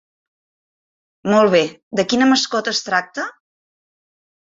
Molt 1.31 1.53
bé, 1.55 1.61
de 1.99 2.05
quina 2.13 2.29
mascota 2.31 2.73
es 2.77 2.81
tracta? 2.87 3.27